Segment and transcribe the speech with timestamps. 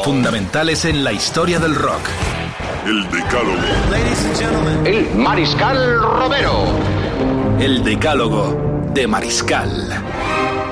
[0.00, 2.00] Fundamentales en la historia del rock.
[2.84, 4.84] El Decálogo.
[4.84, 6.64] El Mariscal Romero.
[7.60, 9.70] El Decálogo de Mariscal.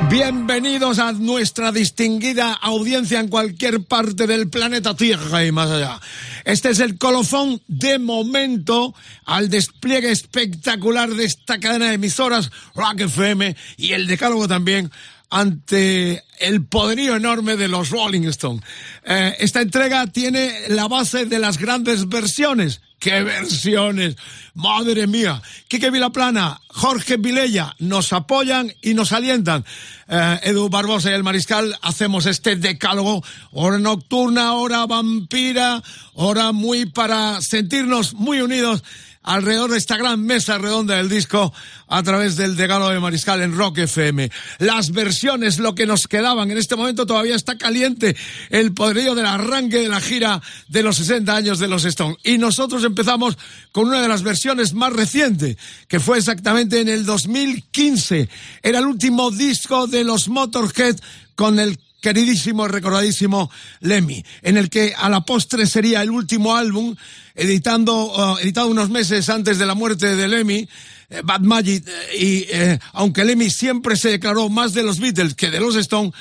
[0.08, 6.00] Bienvenidos a nuestra distinguida audiencia en cualquier parte del planeta Tierra y más allá.
[6.44, 8.92] Este es el colofón de momento
[9.26, 14.90] al despliegue espectacular de esta cadena de emisoras Rock FM y el decálogo también
[15.30, 18.62] ante el poderío enorme de los Rolling Stones.
[19.04, 22.80] Eh, esta entrega tiene la base de las grandes versiones.
[22.98, 24.16] ¡Qué versiones!
[24.52, 25.40] ¡Madre mía!
[25.68, 29.64] Quique Vilaplana, Jorge Vilella nos apoyan y nos alientan.
[30.06, 36.84] Eh, Edu Barbosa y el Mariscal hacemos este decálogo, hora nocturna, hora vampira, hora muy
[36.86, 38.82] para sentirnos muy unidos
[39.22, 41.52] alrededor de esta gran mesa redonda del disco
[41.88, 44.30] a través del Degalo de Mariscal en Rock FM.
[44.58, 48.16] Las versiones, lo que nos quedaban en este momento todavía está caliente
[48.48, 52.16] el poderío del arranque de la gira de los 60 años de los Stones.
[52.24, 53.36] Y nosotros empezamos
[53.72, 55.56] con una de las versiones más recientes,
[55.88, 58.28] que fue exactamente en el 2015.
[58.62, 60.96] Era el último disco de los Motorhead
[61.34, 66.96] con el queridísimo, recordadísimo Lemmy, en el que a la postre sería el último álbum,
[67.34, 70.68] editando, uh, editado unos meses antes de la muerte de Lemmy,
[71.10, 75.34] eh, Bad Magic, eh, y eh, aunque Lemmy siempre se declaró más de los Beatles
[75.34, 76.12] que de los Stones,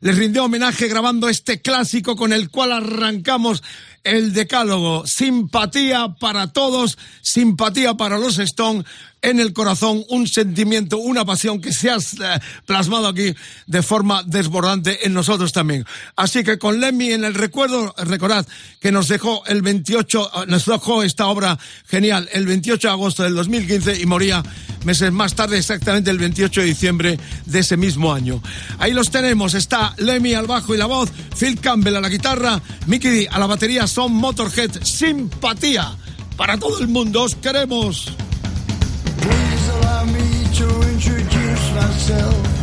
[0.00, 3.62] les rindió homenaje grabando este clásico con el cual arrancamos
[4.04, 5.06] el decálogo.
[5.06, 8.84] Simpatía para todos, simpatía para los Stone,
[9.22, 13.34] en el corazón, un sentimiento, una pasión que se ha eh, plasmado aquí
[13.66, 15.86] de forma desbordante en nosotros también.
[16.16, 18.46] Así que con Lemmy en el recuerdo, recordad
[18.80, 23.22] que nos dejó el 28, eh, nos dejó esta obra genial el 28 de agosto
[23.22, 24.42] del 2015 y moría
[24.84, 28.42] meses más tarde, exactamente el 28 de diciembre de ese mismo año.
[28.78, 32.60] Ahí los tenemos, está Lemmy al bajo y la voz, Phil Campbell a la guitarra,
[32.86, 35.94] Mickey D a la batería, son Motorhead, simpatía
[36.38, 38.06] para todo el mundo, os queremos.
[39.20, 42.61] Please allow me to introduce myself.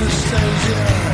[0.00, 1.07] nostalgia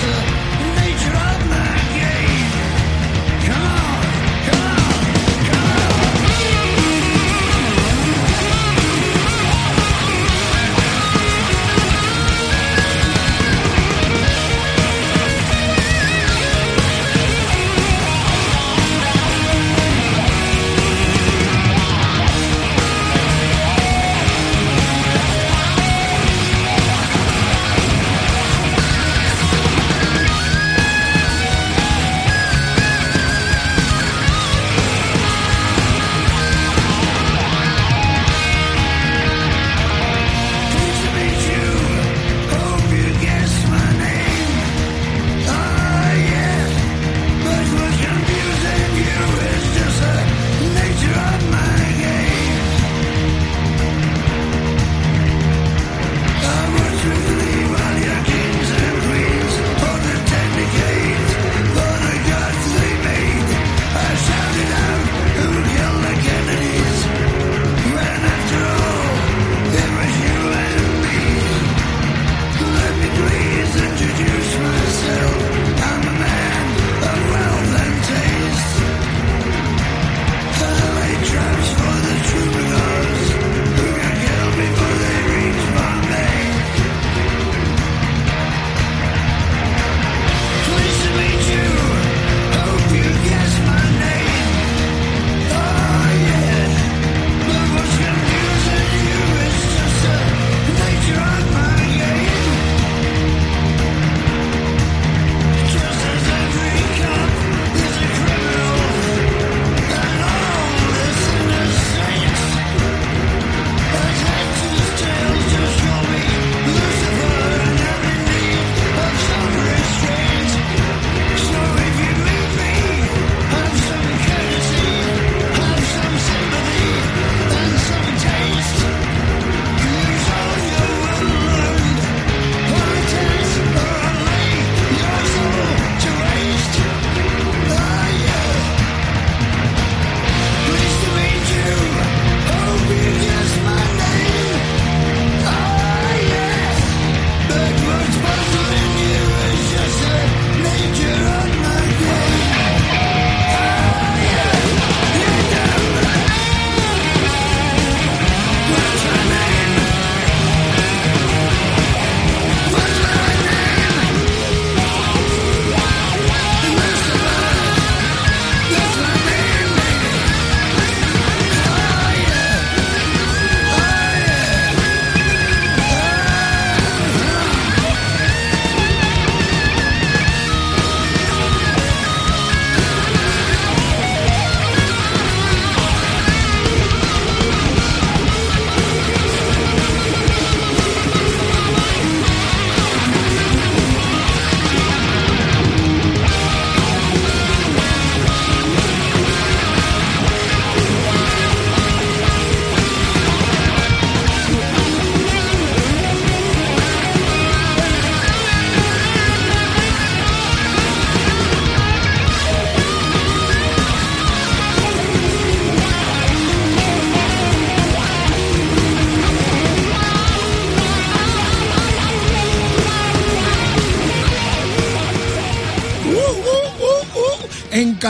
[0.00, 0.47] is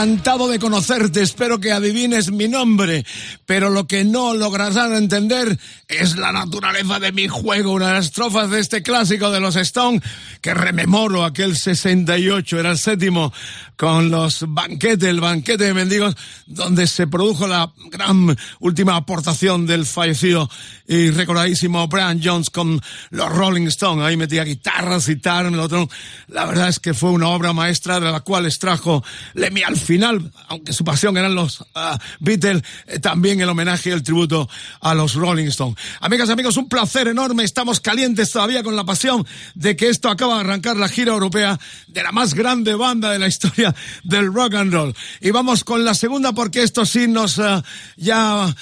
[0.01, 3.05] encantado de conocerte, espero que adivines mi nombre,
[3.45, 5.59] pero lo que no lograrán entender
[5.89, 9.57] es la naturaleza de mi juego, una de las estrofas de este clásico de los
[9.57, 10.01] Stone
[10.39, 13.33] que rememoro aquel 68, era el séptimo
[13.75, 16.15] con los banquetes, el banquete de mendigos,
[16.45, 20.49] donde se produjo la gran última aportación del fallecido
[20.85, 24.03] y recordadísimo Brian Jones con los Rolling Stones.
[24.03, 25.87] Ahí metía guitarras, citar, otro.
[26.27, 29.03] La verdad es que fue una obra maestra de la cual extrajo
[29.33, 33.91] Lemmy al final, aunque su pasión eran los uh, Beatles, eh, también el homenaje y
[33.91, 34.47] el tributo
[34.81, 35.77] a los Rolling Stones.
[35.99, 37.43] Amigas, amigos, un placer enorme.
[37.43, 39.25] Estamos calientes todavía con la pasión
[39.55, 43.17] de que esto acaba de arrancar la gira europea de la más grande banda de
[43.17, 44.95] la historia del rock and roll.
[45.21, 47.63] Y vamos con la segunda porque esto sí nos uh,
[47.97, 48.55] ya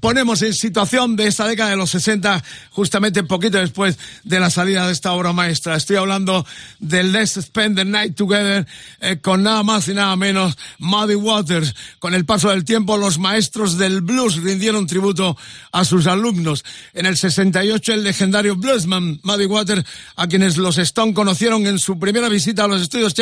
[0.00, 4.86] ponemos en situación de esta década de los 60, justamente poquito después de la salida
[4.86, 5.76] de esta obra maestra.
[5.76, 6.46] Estoy hablando
[6.78, 8.66] de Let's Spend the Night Together
[9.00, 11.74] eh, con nada más y nada menos Muddy Waters.
[11.98, 15.36] Con el paso del tiempo, los maestros del blues rindieron tributo
[15.72, 16.64] a sus alumnos.
[16.94, 19.84] En el 68, el legendario bluesman Muddy Waters,
[20.16, 23.14] a quienes los Stone conocieron en su primera visita a los estudios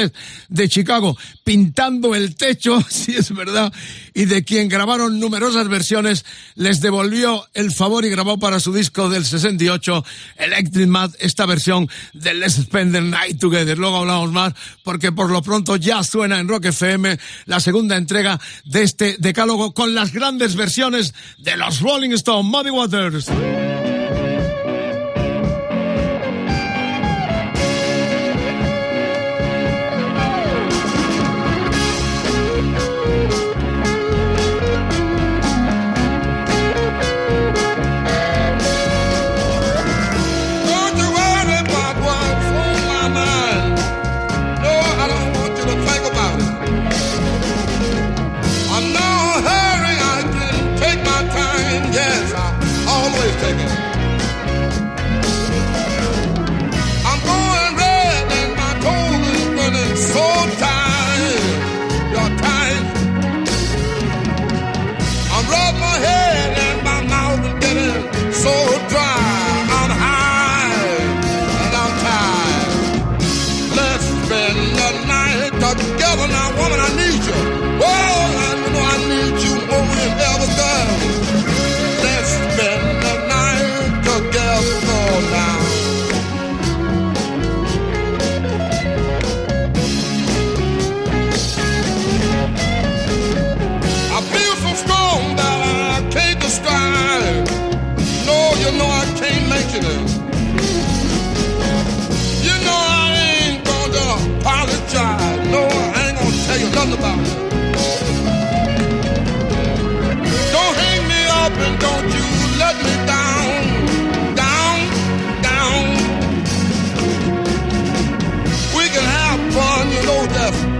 [0.48, 3.72] de Chicago, pintando el techo, si es verdad,
[4.14, 9.08] y de quien grabaron numerosas versiones, les devolvió el favor y grabó para su disco
[9.08, 10.04] del 68,
[10.36, 13.78] Electric Mad, esta versión de Let's Spend the Night Together.
[13.78, 18.40] Luego hablamos más, porque por lo pronto ya suena en Rock FM la segunda entrega
[18.64, 23.77] de este decálogo con las grandes versiones de los Rolling Stones, Muddy Waters.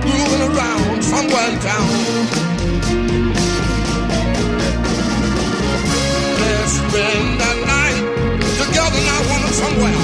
[0.05, 1.51] Moving around somewhere.
[6.43, 7.99] Let's spend the night
[8.61, 10.01] together now, woman, somewhere.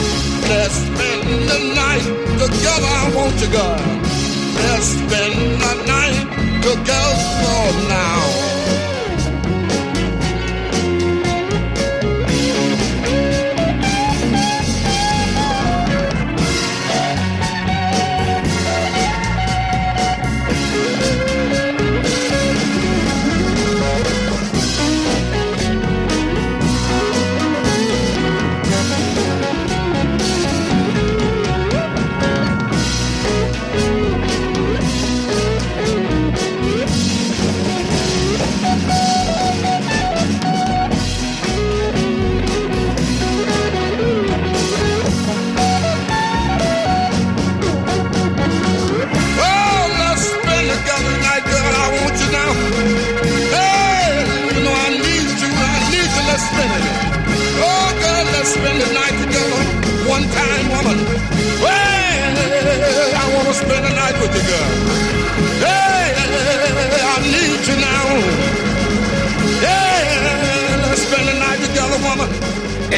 [0.48, 2.04] Let's spend the night
[2.42, 3.80] together, I want you, girl.
[4.64, 6.13] Let's spend the night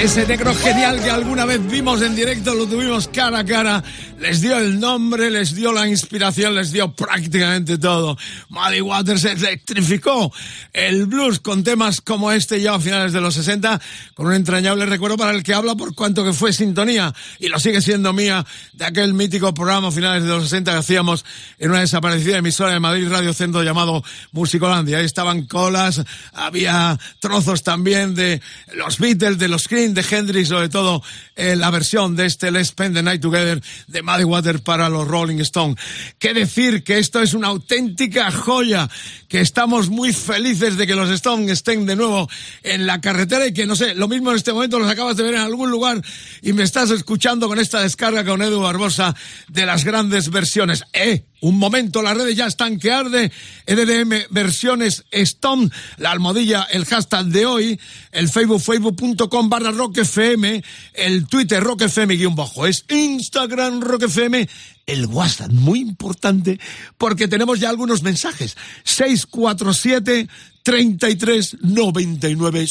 [0.06, 3.82] Ese negro genial que alguna vez vimos en directo, lo tuvimos cara a cara,
[4.26, 8.18] les dio el nombre, les dio la inspiración, les dio prácticamente todo.
[8.48, 10.32] Muddy Waters electrificó
[10.72, 13.80] el blues con temas como este ya a finales de los 60,
[14.14, 17.60] con un entrañable recuerdo para el que habla por cuanto que fue sintonía, y lo
[17.60, 21.24] sigue siendo mía, de aquel mítico programa a finales de los 60 que hacíamos
[21.58, 24.02] en una desaparecida emisora de Madrid Radio Centro llamado
[24.32, 24.98] Musicolandia.
[24.98, 26.02] Ahí estaban colas,
[26.32, 28.42] había trozos también de
[28.74, 31.00] los Beatles, de los Cream, de Hendrix, sobre todo
[31.36, 35.40] eh, la versión de este Let's Spend the Night Together de Water para los Rolling
[35.40, 35.76] Stones.
[36.18, 38.88] Qué decir que esto es una auténtica joya,
[39.28, 42.28] que estamos muy felices de que los Stones estén de nuevo
[42.62, 45.22] en la carretera y que, no sé, lo mismo en este momento los acabas de
[45.22, 46.02] ver en algún lugar
[46.42, 49.14] y me estás escuchando con esta descarga con Edu Barbosa
[49.48, 50.84] de las grandes versiones.
[50.92, 51.24] ¡Eh!
[51.40, 53.30] Un momento, las redes ya están que arde.
[53.66, 57.80] EDM versiones Stone, la almohadilla, el hashtag de hoy,
[58.12, 60.62] el Facebook, facebook.com barra Rock FM,
[60.94, 64.48] el Twitter Rock FM guion bajo, es Instagram Rock FM,
[64.86, 66.58] el WhatsApp, muy importante,
[66.96, 68.56] porque tenemos ya algunos mensajes.
[68.84, 70.28] 647
[70.62, 72.66] 33 99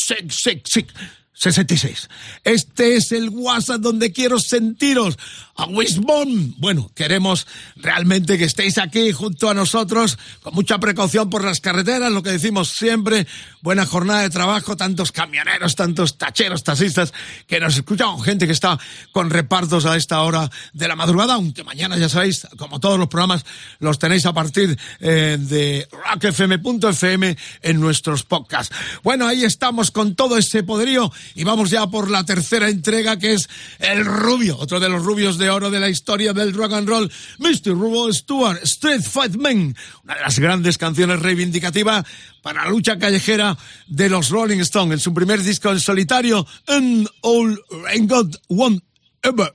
[1.36, 2.10] 66.
[2.44, 5.18] Este es el WhatsApp donde quiero sentiros
[5.56, 6.56] a Wisbon.
[6.58, 12.12] Bueno, queremos realmente que estéis aquí junto a nosotros con mucha precaución por las carreteras,
[12.12, 13.27] lo que decimos siempre,
[13.62, 17.13] buena jornada de trabajo, tantos camioneros, tantos tacheros, taxistas
[17.48, 18.80] que nos escuchan, gente que está
[19.12, 23.08] con repartos a esta hora de la madrugada, aunque mañana ya sabéis, como todos los
[23.08, 23.46] programas,
[23.80, 28.75] los tenéis a partir eh, de rockfm.fm en nuestros podcasts.
[29.04, 33.34] Bueno, ahí estamos con todo ese poderío y vamos ya por la tercera entrega que
[33.34, 36.88] es El Rubio, otro de los rubios de oro de la historia del rock and
[36.88, 37.72] roll, Mr.
[37.72, 42.05] Rubo Stewart, Street Fight Man, una de las grandes canciones reivindicativas
[42.41, 47.08] para la lucha callejera de los Rolling Stones en su primer disco en solitario, And
[47.22, 48.79] All Ain't Got One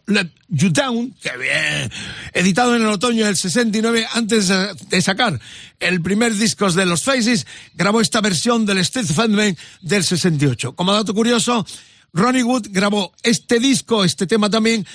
[0.07, 1.93] Let You Down, que bien,
[2.33, 5.39] editado en el otoño del 69, antes de sacar
[5.79, 10.75] el primer disco de los Faces, grabó esta versión del Street Man del 68.
[10.75, 11.65] Como dato curioso,
[12.13, 14.87] Ronnie Wood grabó este disco, este tema también,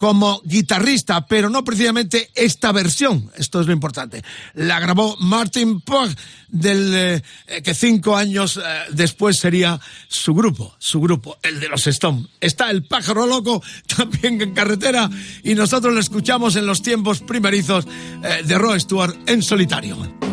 [0.00, 3.30] como guitarrista, pero no precisamente esta versión.
[3.36, 4.24] Esto es lo importante.
[4.54, 6.08] La grabó Martin Pugh,
[6.48, 8.60] del eh, que cinco años eh,
[8.92, 9.78] después sería
[10.08, 12.28] su grupo, su grupo, el de los Stones.
[12.40, 13.62] Está el pájaro loco
[13.94, 15.10] también en carretera
[15.44, 17.86] y nosotros lo escuchamos en los tiempos primerizos
[18.24, 20.29] eh, de Roy Stewart en solitario.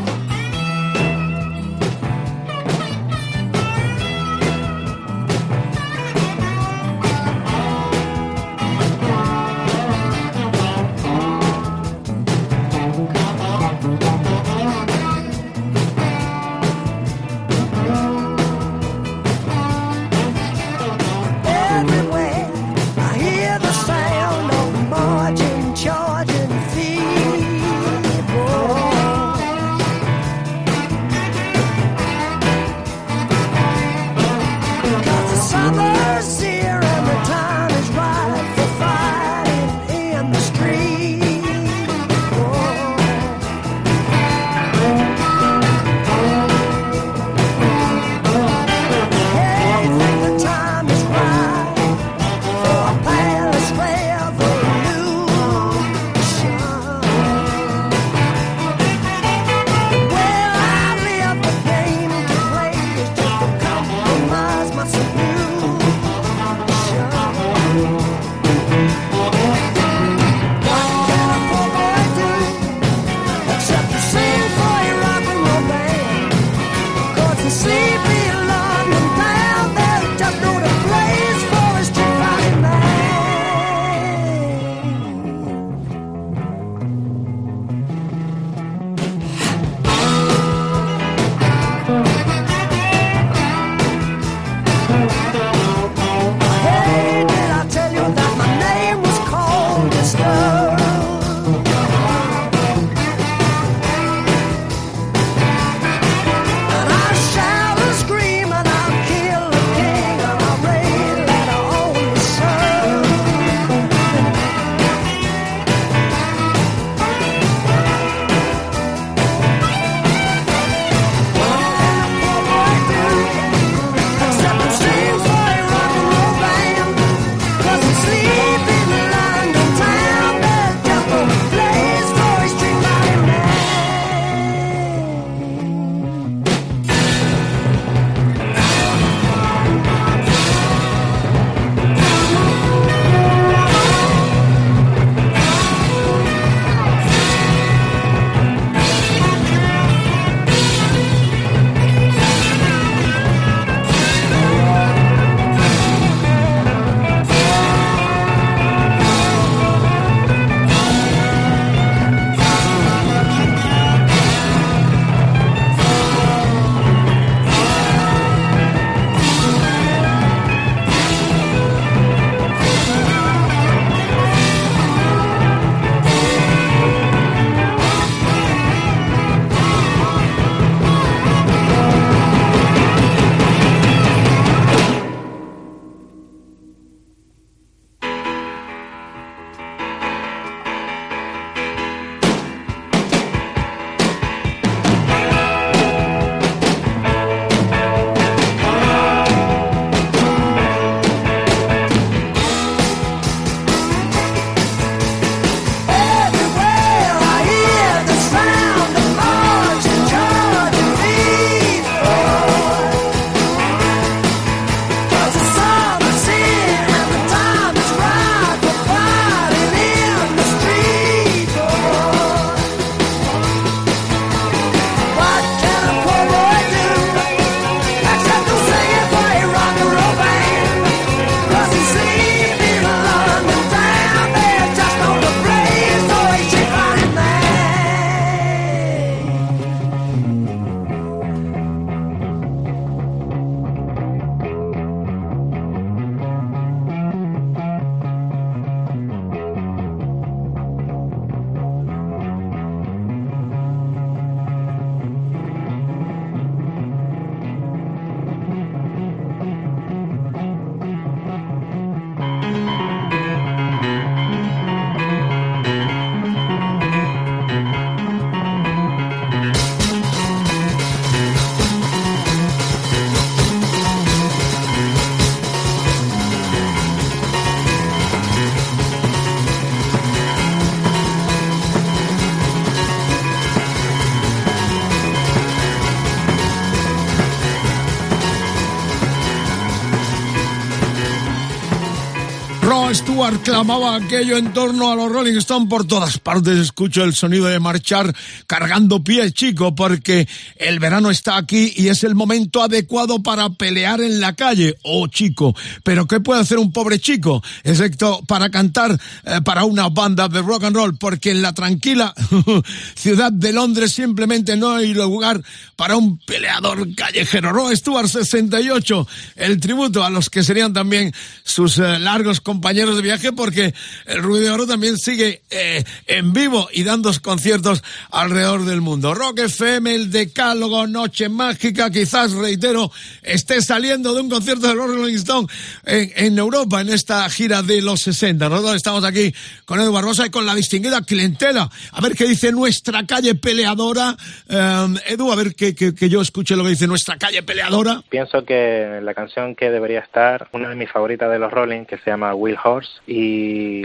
[293.48, 296.58] Clamaba aquello en torno a los Rolling Stones por todas partes.
[296.58, 298.14] Escucho el sonido de marchar
[298.46, 304.02] cargando pies, chico, porque el verano está aquí y es el momento adecuado para pelear
[304.02, 304.76] en la calle.
[304.84, 307.42] Oh, chico, pero ¿qué puede hacer un pobre chico?
[307.64, 312.14] Excepto para cantar eh, para una banda de rock and roll, porque en la tranquila
[312.96, 315.42] ciudad de Londres simplemente no hay lugar
[315.78, 317.54] para un peleador callejero.
[317.54, 319.08] Roy Stewart 68,
[319.38, 321.14] el tributo a los que serían también
[321.46, 323.74] sus eh, largos compañeros de viaje porque
[324.06, 329.14] el Ruido de Oro también sigue eh, en vivo y dando conciertos alrededor del mundo.
[329.14, 332.92] Rock FM, el Decálogo, Noche Mágica, quizás, reitero,
[333.24, 335.48] esté saliendo de un concierto de los Rolling Stone
[335.86, 338.50] en, en Europa en esta gira de los 60.
[338.50, 341.70] Nosotros estamos aquí con Edu Barbosa y con la distinguida clientela.
[341.92, 344.18] A ver qué dice nuestra calle peleadora.
[344.50, 348.02] Eh, Edu, a ver que, que, que yo escuche lo que dice nuestra calle peleadora.
[348.10, 351.98] Pienso que la canción que debería estar, una de mis favoritas de los Rolling, que
[351.98, 353.27] se llama Will Horse, y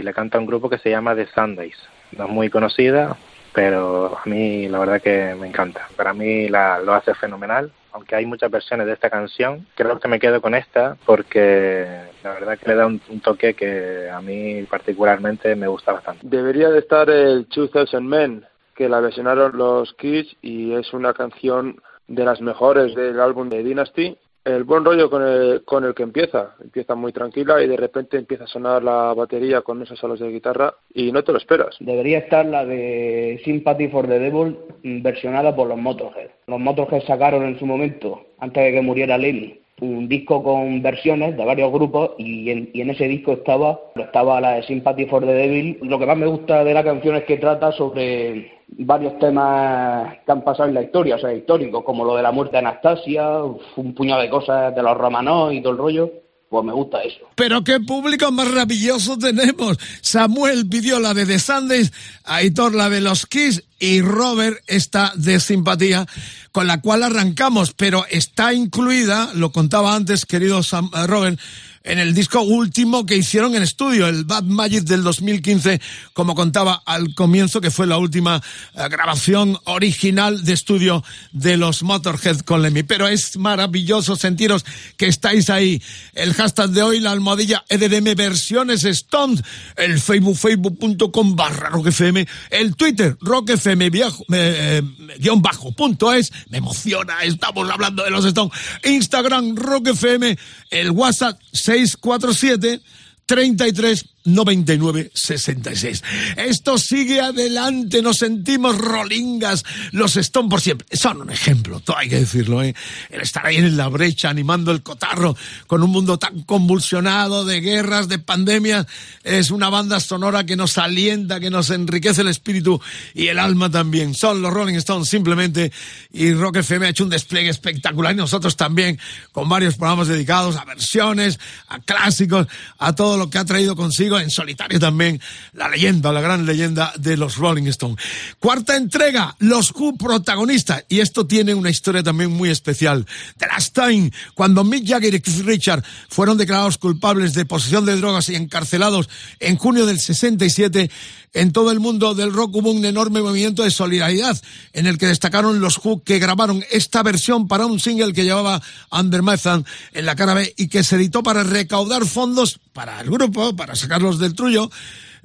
[0.01, 1.77] le canta un grupo que se llama The Sundays.
[2.17, 3.17] No es muy conocida,
[3.53, 5.87] pero a mí la verdad que me encanta.
[5.95, 7.71] Para mí la, lo hace fenomenal.
[7.91, 11.85] Aunque hay muchas versiones de esta canción, creo que me quedo con esta porque
[12.23, 16.27] la verdad que le da un, un toque que a mí particularmente me gusta bastante.
[16.27, 21.79] Debería de estar el 2000 Men, que la versionaron los Kids y es una canción
[22.07, 24.17] de las mejores del álbum de Dynasty.
[24.45, 26.55] El buen rollo con el, con el que empieza.
[26.61, 30.29] Empieza muy tranquila y de repente empieza a sonar la batería con esos solos de
[30.29, 31.77] guitarra y no te lo esperas.
[31.79, 36.29] Debería estar la de Sympathy for the Devil versionada por los Motorhead.
[36.47, 41.35] Los Motorhead sacaron en su momento, antes de que muriera Lemmy, un disco con versiones
[41.35, 45.25] de varios grupos y en, y en ese disco estaba, estaba la de Sympathy for
[45.25, 45.79] the Devil.
[45.81, 50.31] Lo que más me gusta de la canción es que trata sobre varios temas que
[50.31, 53.43] han pasado en la historia, o sea, históricos, como lo de la muerte de Anastasia,
[53.43, 56.22] un puñado de cosas de los romanos y todo el rollo.
[56.53, 57.17] Pues me gusta eso.
[57.33, 59.75] Pero qué público maravilloso tenemos.
[60.01, 61.91] Samuel pidió la de The Sundays,
[62.25, 66.05] Aitor la de los Kiss y Robert esta de simpatía
[66.51, 71.39] con la cual arrancamos, pero está incluida, lo contaba antes, querido Sam, uh, Robert,
[71.83, 75.81] en el disco último que hicieron en estudio, el Bad Magic del 2015,
[76.13, 78.37] como contaba al comienzo, que fue la última
[78.73, 82.83] uh, grabación original de estudio de los Motorhead con Lemmy.
[82.83, 84.65] Pero es maravilloso sentiros
[84.95, 85.81] que estáis ahí.
[86.13, 89.41] El hashtag de hoy, la almohadilla EDM versiones Stone,
[89.75, 94.81] el Facebook, facebook.com barra rockfm, el Twitter, rockfm viejo, eh,
[95.19, 98.53] guion bajo punto es, me emociona, estamos hablando de los Stones.
[98.83, 100.37] Instagram, Rock FM,
[100.69, 101.39] el WhatsApp
[101.75, 102.81] 647
[103.25, 106.03] 33 99 66.
[106.37, 110.87] Esto sigue adelante, nos sentimos rolingas, los Stone por siempre.
[110.91, 112.73] Son un ejemplo, todo hay que decirlo, ¿eh?
[113.09, 115.35] El estar ahí en la brecha animando el cotarro
[115.67, 118.85] con un mundo tan convulsionado de guerras, de pandemias,
[119.23, 122.81] es una banda sonora que nos alienta, que nos enriquece el espíritu
[123.13, 124.13] y el alma también.
[124.13, 125.71] Son los Rolling Stones simplemente
[126.11, 128.99] y Rock FM ha hecho un despliegue espectacular y nosotros también
[129.31, 134.12] con varios programas dedicados a versiones, a clásicos, a todo lo que ha traído consigo
[134.19, 135.19] en solitario también
[135.53, 137.97] la leyenda, la gran leyenda de los Rolling Stones.
[138.39, 143.05] Cuarta entrega, los Who protagonistas, y esto tiene una historia también muy especial.
[143.37, 147.95] The Last Time, cuando Mick Jagger y Keith Richard fueron declarados culpables de posesión de
[147.95, 150.89] drogas y encarcelados en junio del 67,
[151.33, 154.39] en todo el mundo del rock hubo un enorme movimiento de solidaridad
[154.71, 158.61] en el que destacaron los Who que grabaron esta versión para un single que llevaba
[158.91, 163.01] Under My Thumb en la cara B y que se editó para recaudar fondos para
[163.01, 164.69] el grupo, para sacarlos del trullo.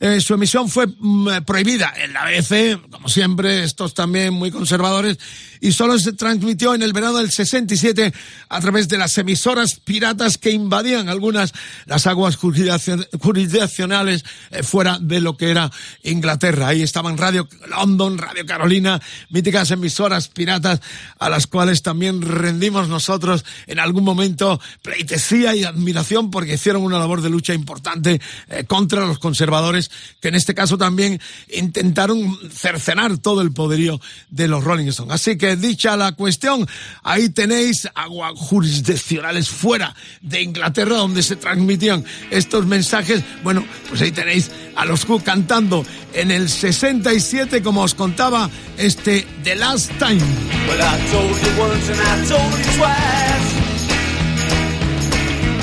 [0.00, 5.18] Eh, su emisión fue mm, prohibida en la BBC, como siempre, estos también muy conservadores,
[5.60, 8.12] y solo se transmitió en el verano del 67
[8.48, 11.52] a través de las emisoras piratas que invadían algunas
[11.86, 15.70] las aguas jurisdiccion- jurisdiccionales eh, fuera de lo que era
[16.04, 16.68] Inglaterra.
[16.68, 20.80] Ahí estaban Radio London, Radio Carolina, míticas emisoras piratas
[21.18, 26.98] a las cuales también rendimos nosotros en algún momento pleitesía y admiración porque hicieron una
[27.00, 29.87] labor de lucha importante eh, contra los conservadores
[30.20, 31.20] que en este caso también
[31.52, 35.14] intentaron cercenar todo el poderío de los Rolling Stones.
[35.14, 36.66] Así que dicha la cuestión,
[37.02, 43.22] ahí tenéis aguas jurisdiccionales fuera de Inglaterra donde se transmitían estos mensajes.
[43.42, 49.26] Bueno, pues ahí tenéis a los Who cantando en el 67, como os contaba, este
[49.42, 50.20] The Last Time.
[50.68, 53.68] Well, I told you once and I told you twice.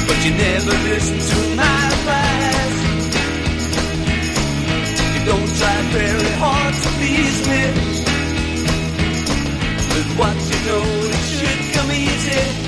[0.08, 1.95] But you never listened to my
[5.26, 7.64] don't try very hard to please me.
[9.94, 12.65] With what you know, it should come easy.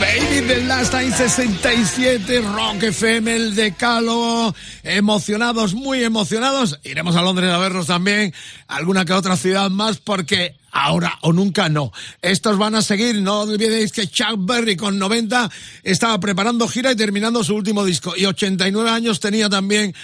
[0.00, 6.78] Baby The Last Time 67, Rock FM, el Decálogo, emocionados, muy emocionados.
[6.84, 8.32] Iremos a Londres a verlos también,
[8.68, 11.92] alguna que otra ciudad más, porque ahora o nunca no.
[12.22, 15.50] Estos van a seguir, no olvidéis que Chuck Berry con 90
[15.82, 18.14] estaba preparando gira y terminando su último disco.
[18.16, 19.94] Y 89 años tenía también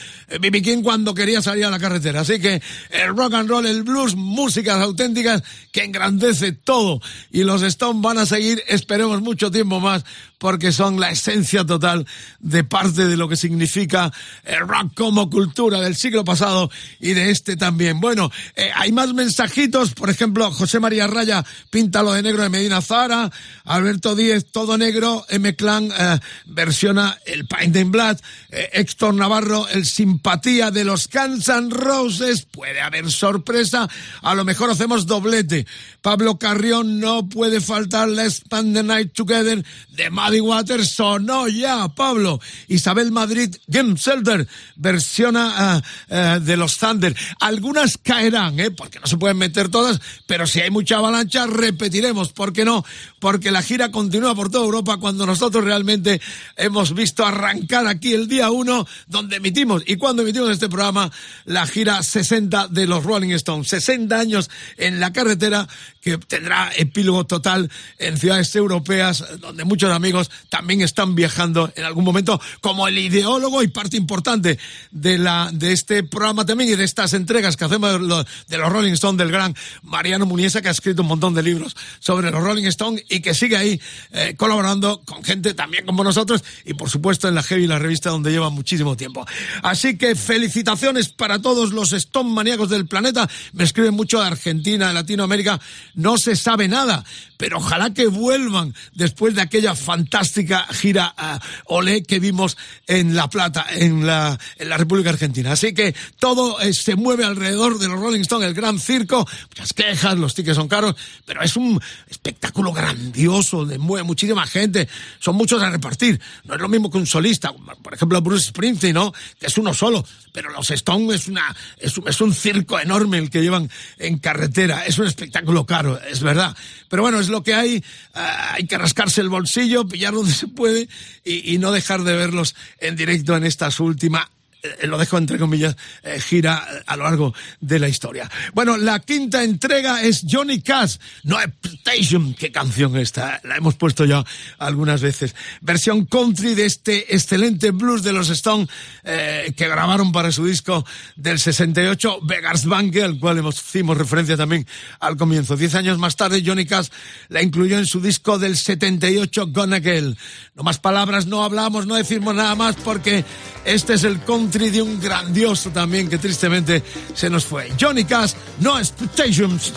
[0.40, 0.62] B.B.
[0.62, 2.20] King cuando quería salir a la carretera.
[2.20, 7.00] Así que el rock and roll, el blues, músicas auténticas que engrandece todo.
[7.30, 10.04] Y los Stones van a seguir, esperemos mucho tiempo más,
[10.44, 12.06] porque son la esencia total
[12.38, 14.12] de parte de lo que significa
[14.44, 17.98] el rock como cultura del siglo pasado y de este también.
[17.98, 22.82] Bueno, eh, hay más mensajitos, por ejemplo, José María Raya, Píntalo de negro de Medina
[22.82, 23.32] Zara,
[23.64, 28.18] Alberto Díez, Todo Negro, M Clan eh, versiona el Paint in Blood,
[28.50, 33.88] eh, Héctor Navarro, el Simpatía de los N' Roses, puede haber sorpresa,
[34.20, 35.66] a lo mejor hacemos doblete.
[36.02, 38.10] Pablo Carrión, no puede faltar.
[38.10, 39.64] Let's Spend the Night Together.
[39.88, 42.40] De Muddy Waters, sonó ya, Pablo.
[42.66, 47.14] Isabel Madrid, Game Shelter, versiona eh, eh, de los Thunder.
[47.38, 48.72] Algunas caerán, ¿eh?
[48.72, 52.84] porque no se pueden meter todas, pero si hay mucha avalancha, repetiremos, ¿por qué no?
[53.24, 56.20] Porque la gira continúa por toda Europa cuando nosotros realmente
[56.56, 61.10] hemos visto arrancar aquí el día uno, donde emitimos, y cuando emitimos este programa,
[61.46, 63.68] la gira 60 de los Rolling Stones.
[63.68, 65.66] 60 años en la carretera
[66.02, 72.04] que tendrá epílogo total en ciudades europeas, donde muchos amigos también están viajando en algún
[72.04, 74.58] momento, como el ideólogo y parte importante
[74.90, 78.58] de la de este programa también y de estas entregas que hacemos de los, de
[78.58, 82.30] los Rolling Stones del gran Mariano Muniesa, que ha escrito un montón de libros sobre
[82.30, 83.80] los Rolling Stones y que sigue ahí
[84.12, 88.10] eh, colaborando con gente también como nosotros y por supuesto en la Heavy, la revista
[88.10, 89.24] donde lleva muchísimo tiempo.
[89.62, 93.28] Así que felicitaciones para todos los Stone maníacos del planeta.
[93.52, 95.60] Me escriben mucho de Argentina, de Latinoamérica.
[95.94, 97.04] No se sabe nada,
[97.36, 103.28] pero ojalá que vuelvan después de aquella fantástica gira uh, Olé que vimos en La
[103.28, 105.52] Plata, en la, en la República Argentina.
[105.52, 109.72] Así que todo eh, se mueve alrededor de los Rolling Stones, el gran circo, muchas
[109.72, 112.72] quejas, los tickets son caros, pero es un espectáculo
[113.04, 114.88] grandioso, de mueve muchísima gente,
[115.18, 116.20] son muchos a repartir.
[116.44, 119.12] No es lo mismo que un solista, por ejemplo Bruce Springsteen, ¿no?
[119.38, 123.30] Que es uno solo, pero los Stones es una, es es un circo enorme el
[123.30, 126.56] que llevan en carretera, es un espectáculo caro, es verdad.
[126.88, 127.76] Pero bueno, es lo que hay,
[128.14, 128.18] uh,
[128.52, 130.88] hay que rascarse el bolsillo, pillar donde se puede
[131.24, 134.28] y, no dejar de verlos en directo en esta su última
[134.64, 138.30] eh, lo dejo entre comillas, eh, gira a lo largo de la historia.
[138.54, 142.32] Bueno, la quinta entrega es Johnny Cash, No Expectation.
[142.32, 144.24] Qué canción esta, la hemos puesto ya
[144.58, 145.34] algunas veces.
[145.60, 148.68] Versión country de este excelente blues de los Stones
[149.02, 154.66] eh, que grabaron para su disco del 68, Vegas Bank, al cual hicimos referencia también
[155.00, 155.56] al comienzo.
[155.56, 156.88] Diez años más tarde, Johnny Cash
[157.28, 160.16] la incluyó en su disco del 78, Gonna Girl.
[160.54, 163.24] No más palabras, no hablamos, no decimos nada más porque
[163.66, 164.53] este es el country
[165.00, 166.82] grandioso también que tristemente
[167.14, 167.70] se nos fue.
[167.78, 169.72] Johnny Cash, No Expectations.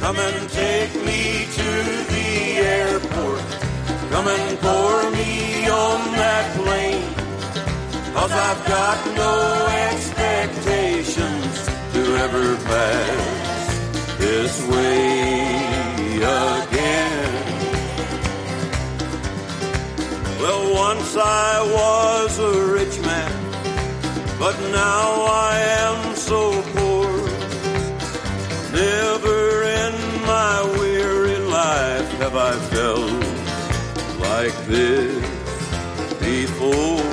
[0.00, 1.62] Come and take me to
[2.08, 3.40] the airport.
[4.10, 7.02] Come and pour me on that plane.
[8.14, 13.68] Cause I've got no expectations to ever pass
[14.18, 15.60] this way
[16.16, 17.30] again.
[20.40, 23.39] Well, once I was a rich man,
[24.40, 27.12] but now I am so poor.
[28.72, 33.12] Never in my weary life have I felt
[34.28, 35.20] like this
[36.20, 37.04] before.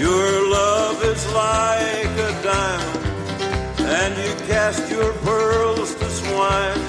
[0.00, 3.06] Your love is like a diamond,
[4.00, 6.86] and you cast your pearls to swine.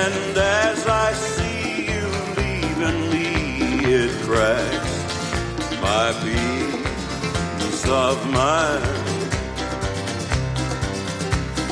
[0.00, 2.06] And as I see you
[2.38, 5.03] leaving me, it cracks
[5.84, 8.84] my peace of mind.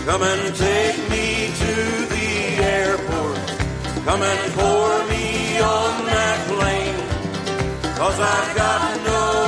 [0.06, 1.26] Come and take me
[1.62, 1.74] to
[2.14, 2.28] the
[2.76, 3.44] airport.
[4.06, 5.26] Come and pour me
[5.60, 7.00] on that plane.
[7.96, 9.41] Cause I've got no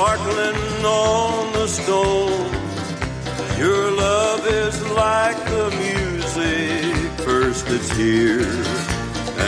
[0.00, 2.50] sparkling on the stone.
[3.58, 8.48] Your love is like the music, first it's here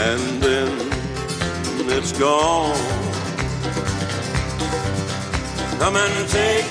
[0.05, 0.69] and then
[1.89, 2.77] it's gone.
[5.79, 6.62] Come and take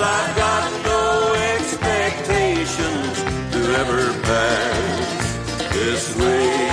[0.00, 6.64] I've got no expectations to ever pass this way.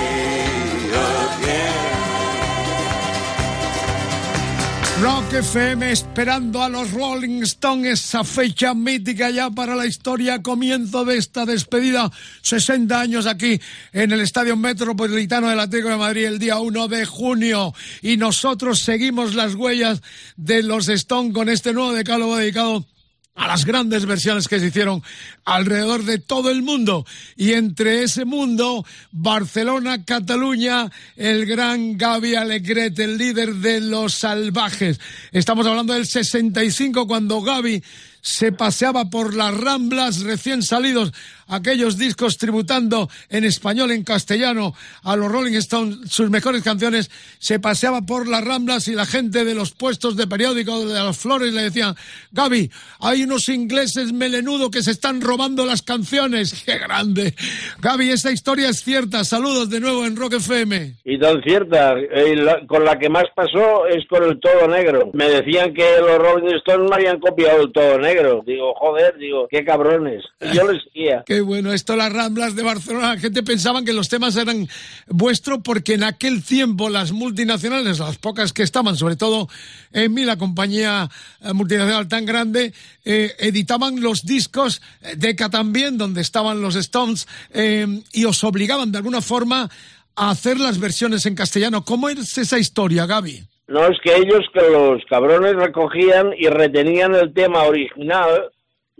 [5.02, 11.04] Rock FM esperando a los Rolling Stones, esa fecha mítica ya para la historia, comienzo
[11.04, 12.08] de esta despedida,
[12.42, 13.60] 60 años aquí
[13.92, 18.78] en el Estadio Metropolitano del Atlético de Madrid el día 1 de junio y nosotros
[18.78, 20.02] seguimos las huellas
[20.36, 22.86] de los Stones con este nuevo decálogo dedicado
[23.34, 25.02] a las grandes versiones que se hicieron
[25.44, 27.06] alrededor de todo el mundo.
[27.36, 35.00] Y entre ese mundo, Barcelona, Cataluña, el gran Gaby Alegret, el líder de los salvajes.
[35.32, 37.82] Estamos hablando del 65, cuando Gaby
[38.20, 41.12] se paseaba por las ramblas recién salidos
[41.48, 47.58] aquellos discos tributando en español, en castellano a los Rolling Stones sus mejores canciones, se
[47.60, 51.52] paseaba por las ramblas y la gente de los puestos de periódico de las flores
[51.52, 51.94] le decían,
[52.32, 56.62] Gaby, hay unos ingleses melenudo que se están robando las canciones.
[56.66, 57.34] ¡Qué grande!
[57.80, 59.24] Gaby, esa historia es cierta.
[59.24, 60.94] Saludos de nuevo en Rock FM.
[61.04, 65.10] Y tan cierta, eh, la- con la que más pasó es con el todo negro.
[65.14, 68.42] Me decían que los Rolling Stones me habían copiado el todo negro.
[68.46, 70.22] Digo, joder, digo, qué cabrones.
[70.52, 71.22] Yo les seguía.
[71.32, 73.14] Qué bueno, esto las Ramblas de Barcelona.
[73.14, 74.68] La gente pensaba que los temas eran
[75.08, 79.48] vuestros porque en aquel tiempo las multinacionales, las pocas que estaban, sobre todo
[79.92, 81.08] en mí, la compañía
[81.40, 82.72] eh, multinacional tan grande,
[83.04, 88.92] eh, editaban los discos eh, Decca también, donde estaban los Stones, eh, y os obligaban
[88.92, 89.68] de alguna forma
[90.14, 91.84] a hacer las versiones en castellano.
[91.84, 93.42] ¿Cómo es esa historia, Gaby?
[93.68, 98.50] No, es que ellos, que los cabrones recogían y retenían el tema original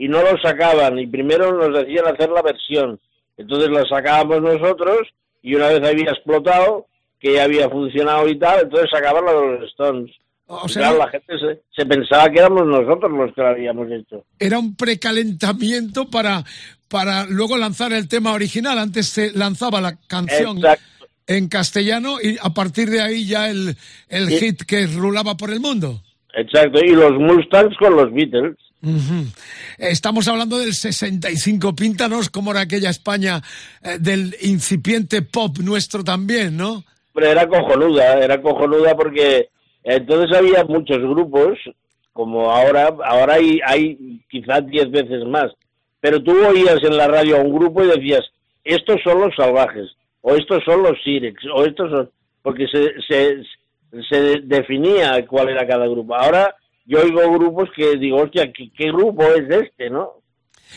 [0.04, 0.98] y no lo sacaban.
[0.98, 2.98] Y primero nos decían hacer la versión.
[3.36, 4.98] Entonces la sacábamos nosotros
[5.42, 6.86] y una vez había explotado,
[7.20, 10.10] que ya había funcionado y tal, entonces sacaban la de los Stones.
[10.46, 13.86] O sea, claro, la gente se, se pensaba que éramos nosotros los que lo habíamos
[13.90, 14.24] hecho.
[14.38, 16.44] era un precalentamiento para,
[16.88, 18.78] para luego lanzar el tema original.
[18.78, 20.58] Antes se lanzaba la canción.
[20.58, 20.84] Exacto,
[21.28, 23.76] en castellano y a partir de ahí ya el,
[24.08, 24.38] el Sí.
[24.38, 26.02] hit que rulaba por el mundo.
[26.34, 28.56] Exacto, y los Mustangs con los Beatles.
[29.78, 31.74] Estamos hablando del 65.
[31.74, 33.40] Píntanos cómo era aquella España
[33.82, 36.82] eh, del incipiente pop nuestro también, ¿no?
[37.14, 39.50] Pero era cojonuda, era cojonuda porque
[39.84, 41.58] entonces había muchos grupos,
[42.12, 45.52] como ahora, ahora hay, hay quizás diez veces más.
[46.00, 48.22] Pero tú oías en la radio a un grupo y decías,
[48.64, 49.90] estos son los salvajes,
[50.22, 52.10] o estos son los Sirex, o estos son...
[52.42, 53.42] Porque se, se,
[54.08, 56.16] se definía cuál era cada grupo.
[56.16, 60.22] Ahora yo oigo grupos que digo, hostia, ¿qué, qué grupo es este, no?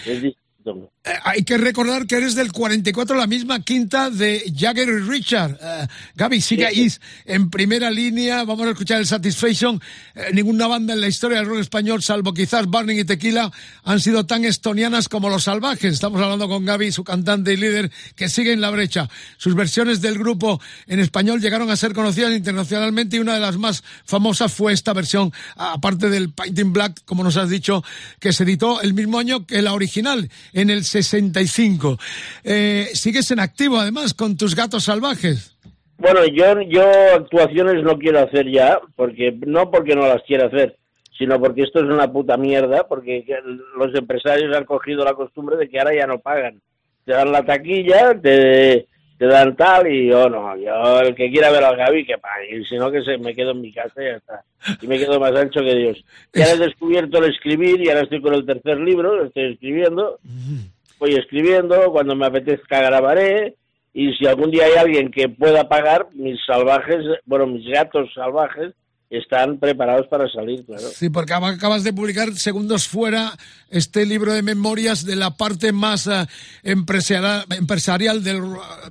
[0.05, 0.91] Es distinto.
[1.05, 5.55] Eh, hay que recordar que eres del 44, la misma quinta de Jagger y Richard.
[5.61, 6.91] Eh, Gaby, sigue ahí
[7.25, 8.43] en primera línea.
[8.43, 9.79] Vamos a escuchar el Satisfaction.
[10.15, 13.51] Eh, ninguna banda en la historia del rock español, salvo quizás Burning y Tequila,
[13.83, 15.93] han sido tan estonianas como Los Salvajes.
[15.93, 19.07] Estamos hablando con Gaby, su cantante y líder, que sigue en la brecha.
[19.37, 23.57] Sus versiones del grupo en español llegaron a ser conocidas internacionalmente y una de las
[23.57, 27.83] más famosas fue esta versión, aparte del Painting Black, como nos has dicho,
[28.19, 31.97] que se editó el mismo año que la original, en el 65.
[32.43, 35.55] Eh, sigues en activo, además, con tus gatos salvajes.
[35.97, 36.83] Bueno, yo, yo
[37.15, 40.75] actuaciones no quiero hacer ya, porque no porque no las quiera hacer,
[41.17, 43.25] sino porque esto es una puta mierda, porque
[43.77, 46.61] los empresarios han cogido la costumbre de que ahora ya no pagan.
[47.05, 48.87] Te dan la taquilla, te,
[49.17, 52.57] te dan tal, y yo no, yo el que quiera ver al Gaby que pague,
[52.57, 54.43] y si no que se me quedo en mi casa y ya está.
[54.81, 56.03] Y me quedo más ancho que Dios.
[56.33, 59.53] Y ahora he descubierto el escribir y ahora estoy con el tercer libro, lo estoy
[59.53, 60.19] escribiendo,
[60.99, 63.55] voy escribiendo, cuando me apetezca grabaré,
[63.93, 68.73] y si algún día hay alguien que pueda pagar, mis salvajes, bueno, mis gatos salvajes
[69.09, 70.81] están preparados para salir, claro.
[70.81, 73.31] Sí, porque acab- acabas de publicar Segundos Fuera,
[73.69, 76.25] este libro de memorias de la parte más eh,
[76.63, 78.41] empresarial, empresarial del,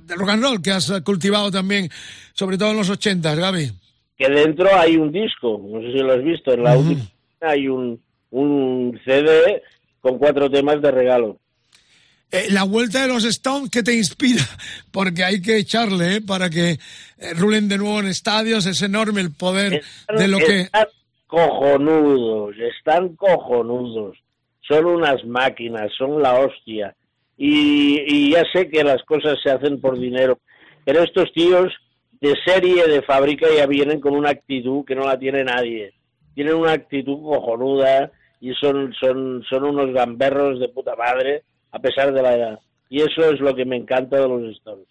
[0.03, 1.89] del rock and roll que has eh, cultivado también,
[2.33, 3.71] sobre todo en los 80, Gaby.
[4.17, 7.01] Que dentro hay un disco, no sé si lo has visto, en la última
[7.41, 8.01] hay un,
[8.31, 9.61] un CD
[9.99, 11.37] con cuatro temas de regalo.
[12.35, 14.43] Eh, la vuelta de los Stones, ¿qué te inspira?
[14.91, 16.21] Porque hay que echarle ¿eh?
[16.21, 19.81] para que eh, rulen de nuevo en estadios, es enorme el poder
[20.17, 20.61] de lo que...
[20.61, 20.87] Están
[21.27, 24.17] cojonudos, están cojonudos.
[24.67, 26.93] Son unas máquinas, son la hostia.
[27.37, 30.39] Y, y ya sé que las cosas se hacen por dinero,
[30.83, 31.73] pero estos tíos
[32.21, 35.93] de serie, de fábrica, ya vienen con una actitud que no la tiene nadie.
[36.33, 38.11] Tienen una actitud cojonuda
[38.41, 41.43] y son, son, son unos gamberros de puta madre,
[41.75, 42.59] a pesar de la edad.
[42.89, 44.87] Y eso es lo que me encanta de los Stones.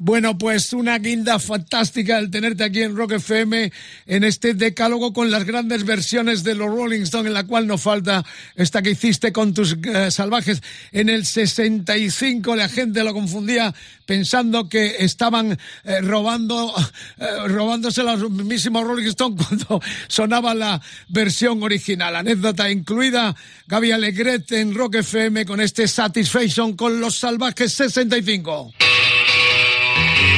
[0.00, 3.72] Bueno, pues una guinda fantástica el tenerte aquí en Rock FM
[4.06, 7.78] en este decálogo con las grandes versiones de los Rolling Stones, en la cual no
[7.78, 8.24] falta
[8.54, 10.62] esta que hiciste con tus eh, salvajes.
[10.92, 13.74] En el 65 la gente lo confundía
[14.06, 16.72] pensando que estaban eh, robando,
[17.18, 22.14] eh, robándose los mismísimos Rolling Stones cuando sonaba la versión original.
[22.14, 23.34] Anécdota incluida,
[23.66, 28.74] Gaby Alegret en Rock FM con este Satisfaction con los salvajes 65.
[29.98, 30.37] Thank you.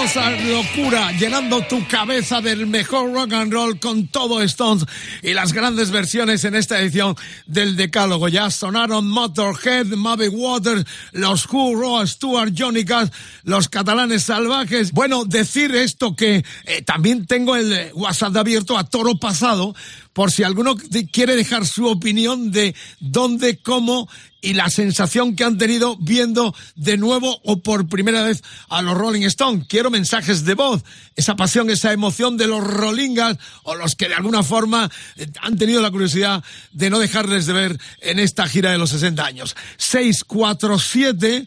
[0.00, 4.86] Maravillosa locura, llenando tu cabeza del mejor rock and roll con todo Stones
[5.22, 8.28] y las grandes versiones en esta edición del Decálogo.
[8.28, 13.10] Ya sonaron Motorhead, Muddy Waters, los Who, Roa Stewart, Johnny Cash,
[13.44, 14.92] los catalanes salvajes.
[14.92, 19.74] Bueno, decir esto que eh, también tengo el eh, WhatsApp abierto a toro pasado
[20.12, 20.76] por si alguno
[21.12, 24.08] quiere dejar su opinión de dónde, cómo
[24.42, 28.96] y la sensación que han tenido viendo de nuevo o por primera vez a los
[28.96, 29.66] Rolling Stones.
[29.68, 30.82] Quiero mensajes de voz,
[31.14, 35.56] esa pasión, esa emoción de los Rollingas o los que de alguna forma eh, han
[35.56, 36.42] tenido la curiosidad
[36.72, 39.56] de no dejarles de ver en esta gira de los 60 años.
[39.76, 41.46] 647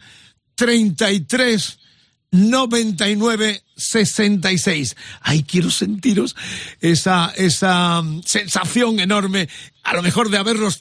[0.55, 1.79] 33
[2.31, 4.95] 99 66.
[5.21, 6.35] Ay, quiero sentiros
[6.81, 9.49] esa, esa mm, sensación enorme,
[9.83, 10.79] a lo mejor de haberlos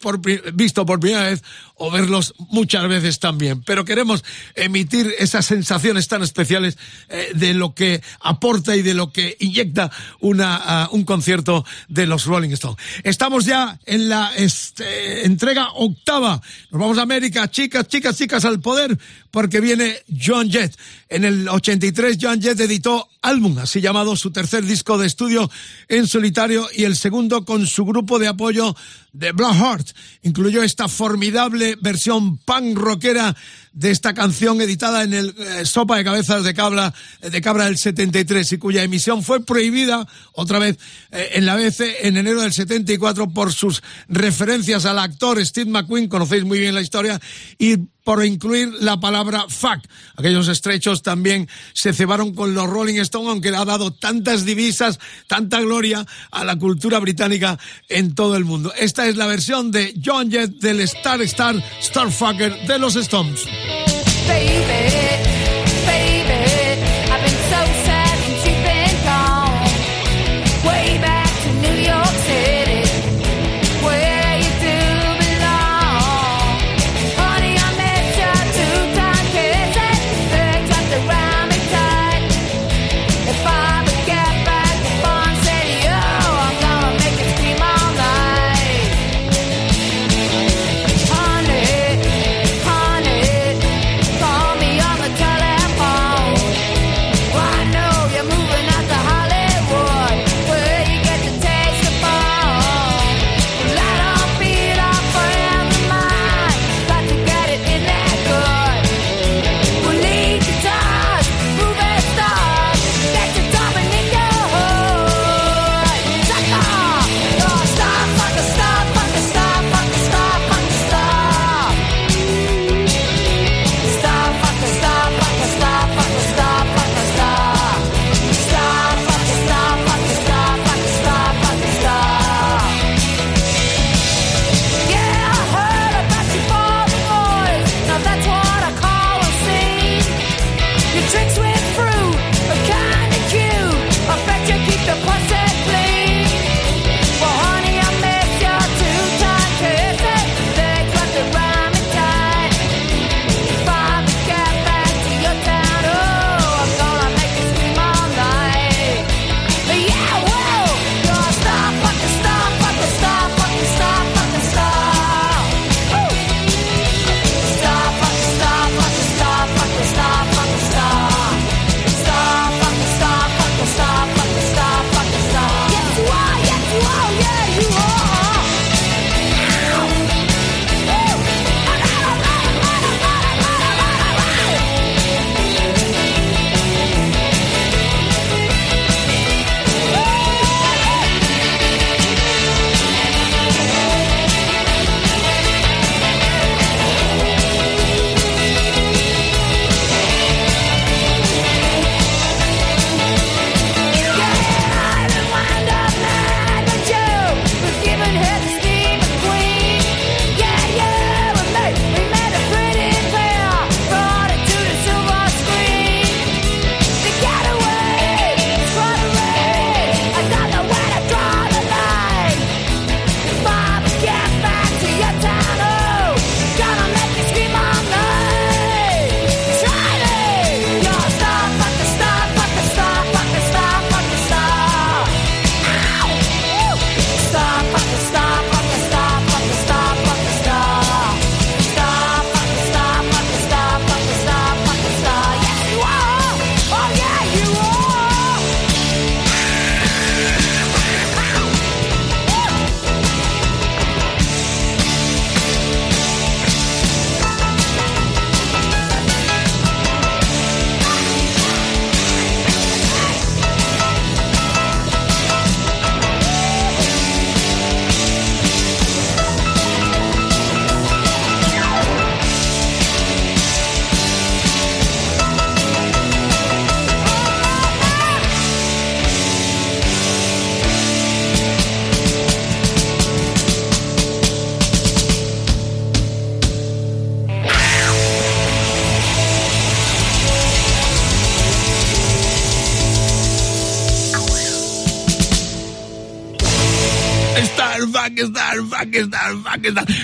[0.55, 1.43] visto por primera vez
[1.75, 3.63] o verlos muchas veces también.
[3.63, 4.25] Pero queremos
[4.55, 6.79] emitir esas sensaciones tan especiales
[7.09, 9.91] eh, de lo que aporta y de lo que inyecta
[10.21, 12.79] una, uh, un concierto de los Rolling Stones.
[13.03, 16.41] Estamos ya en la este, entrega octava.
[16.71, 18.97] Nos vamos a América, chicas, chicas, chicas al poder,
[19.33, 20.77] porque viene John Jett.
[21.09, 25.51] En el 83 John Jett editó álbum, así llamado su tercer disco de estudio
[25.89, 28.75] en solitario y el segundo con su grupo de apoyo
[29.13, 29.89] de Black Heart.
[30.23, 33.37] Incluyó esta formidable versión punk rockera
[33.73, 37.79] de esta canción editada en el eh, Sopa de Cabezas de Cabra, de Cabra del
[37.79, 40.79] 73 y cuya emisión fue prohibida otra vez
[41.11, 46.09] eh, en la BBC en enero del 74 por sus referencias al actor Steve McQueen,
[46.09, 47.21] conocéis muy bien la historia,
[47.59, 49.81] y por incluir la palabra fuck.
[50.17, 55.61] Aquellos estrechos también se cebaron con los Rolling Stones, aunque ha dado tantas divisas, tanta
[55.61, 58.73] gloria a la cultura británica en todo el mundo.
[58.77, 63.47] Esta es la versión de John Jett del Star Star Starfucker de los Stones.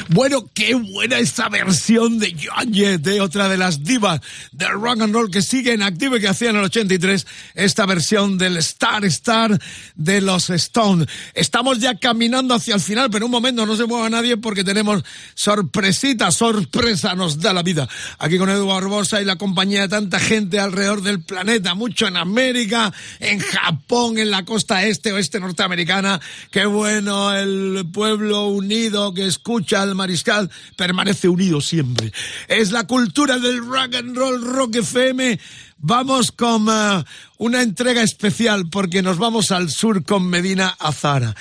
[0.09, 4.21] Bueno, qué buena esta versión de Joan Jett, eh, otra de las divas
[4.69, 7.87] del rock and roll que sigue en activo y que hacía en el 83 esta
[7.87, 9.59] versión del Star Star
[9.95, 11.09] de los Stones.
[11.35, 15.03] Estamos ya caminando hacia el final, pero un momento no se mueva nadie porque tenemos
[15.35, 17.89] sorpresita, sorpresa nos da la vida.
[18.19, 22.17] Aquí con Edu Barbosa y la compañía de tanta gente alrededor del planeta, mucho en
[22.17, 26.21] América, en Japón, en la costa este, oeste norteamericana.
[26.51, 32.13] Qué bueno el pueblo unido que escucha al mariscal, permanece unido siempre.
[32.49, 35.39] Es la cultura del rock and roll, rock FM.
[35.81, 37.05] Vamos con uh,
[37.37, 41.37] una entrega especial porque nos vamos al sur con Medina Azara.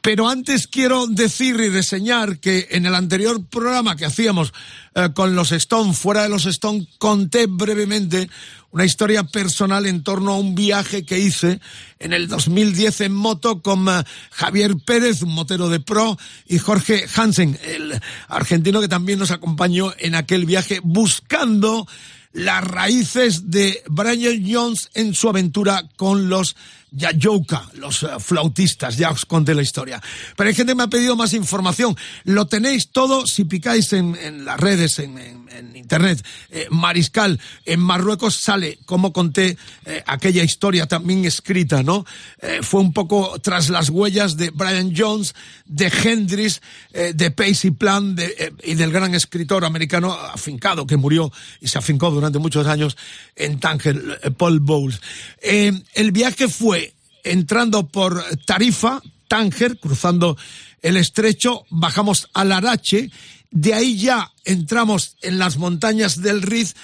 [0.00, 4.52] Pero antes quiero decir y reseñar que en el anterior programa que hacíamos
[4.94, 8.30] uh, con los Stone, fuera de los Stone, conté brevemente
[8.70, 11.60] una historia personal en torno a un viaje que hice
[11.98, 16.16] en el 2010 en moto con uh, Javier Pérez, un motero de pro,
[16.46, 21.88] y Jorge Hansen, el argentino que también nos acompañó en aquel viaje buscando
[22.32, 26.56] las raíces de Brian Jones en su aventura con los
[26.92, 30.02] Yayouka, los uh, flautistas, ya os conté la historia.
[30.36, 31.96] Pero hay gente que me ha pedido más información.
[32.24, 36.24] Lo tenéis todo si picáis en, en las redes, en, en internet.
[36.50, 42.04] Eh, Mariscal, en Marruecos sale, como conté eh, aquella historia también escrita, ¿no?
[42.40, 45.34] Eh, fue un poco tras las huellas de Brian Jones,
[45.66, 46.60] de Hendrix,
[46.92, 48.16] de Pacey Plan
[48.64, 52.96] y del gran escritor americano afincado que murió y se afincó durante muchos años
[53.36, 55.00] en Tánger, Paul Bowles.
[55.40, 60.36] el viaje fue entrando por Tarifa, Tánger, cruzando
[60.82, 63.10] el estrecho, bajamos al Arache,
[63.50, 66.74] de ahí ya entramos en las montañas del Riz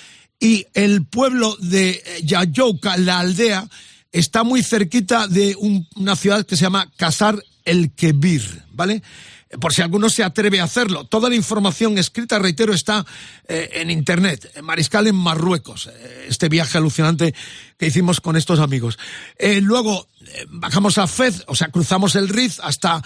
[0.40, 3.68] y el pueblo de Yayouka, la aldea,
[4.12, 9.02] está muy cerquita de un, una ciudad que se llama Casar el Kebir, ¿vale?
[9.60, 11.04] por si alguno se atreve a hacerlo.
[11.04, 13.06] Toda la información escrita, reitero, está
[13.48, 14.60] eh, en internet.
[14.62, 17.34] Mariscal en Marruecos, eh, este viaje alucinante
[17.78, 18.98] que hicimos con estos amigos.
[19.38, 20.08] Eh, luego
[20.48, 23.02] bajamos a Fez, o sea, cruzamos el Riz hasta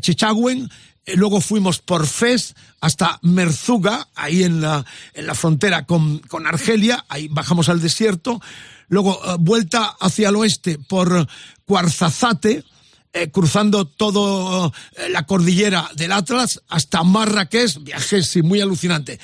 [0.00, 0.70] Chichagüen.
[1.06, 4.84] Luego fuimos por Fez hasta Merzuga, ahí en la,
[5.14, 8.40] en la frontera con, con Argelia, ahí bajamos al desierto.
[8.88, 11.26] Luego vuelta hacia el oeste por
[11.64, 12.64] Cuarzazate,
[13.14, 19.18] eh, cruzando todo eh, la cordillera del Atlas hasta Marrakech, viaje sí, muy alucinante.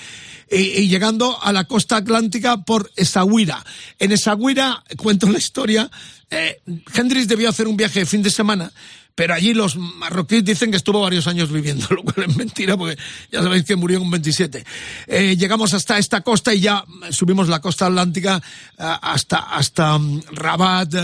[0.51, 3.65] Y, llegando a la costa atlántica por Essaouira.
[3.99, 5.91] En Essaouira, cuento la historia,
[6.31, 6.61] eh,
[6.95, 8.73] Hendrix debió hacer un viaje de fin de semana
[9.19, 12.97] pero allí los marroquíes dicen que estuvo varios años viviendo, lo cual es mentira porque
[13.33, 14.65] ya sabéis que murió con 27.
[15.09, 18.37] Eh, llegamos hasta esta costa y ya subimos la costa atlántica
[18.79, 20.95] uh, hasta, hasta um, Rabat,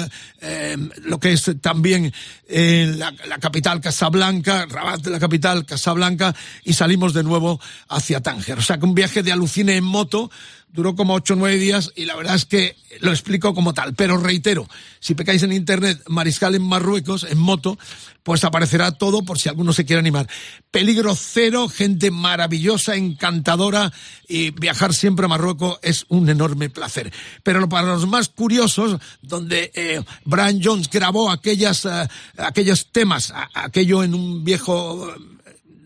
[0.41, 2.13] eh, lo que es también
[2.47, 8.61] eh, la, la, capital Casablanca, Rabat la capital Casablanca y salimos de nuevo hacia Tánger.
[8.61, 10.31] O sea que un viaje de alucine en moto
[10.69, 13.95] duró como ocho o nueve días y la verdad es que lo explico como tal.
[13.95, 14.69] Pero reitero,
[15.01, 17.79] si pecáis en internet Mariscal en Marruecos, en moto,
[18.25, 20.29] pues aparecerá todo por si alguno se quiere animar.
[20.71, 23.93] Peligro cero, gente maravillosa, encantadora
[24.27, 27.13] y viajar siempre a Marruecos es un enorme placer.
[27.43, 32.09] Pero para los más curiosos, donde eh, Brian Jones grabó aquellas, uh,
[32.39, 35.15] aquellos temas, aquello en un viejo